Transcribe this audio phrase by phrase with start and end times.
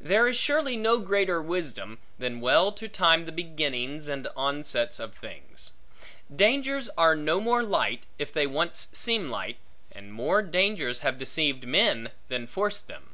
[0.00, 5.14] There is surely no greater wisdom, than well to time the beginnings, and onsets, of
[5.14, 5.70] things.
[6.34, 9.58] Dangers are no more light, if they once seem light;
[9.92, 13.10] and more dangers have deceived men, than forced them.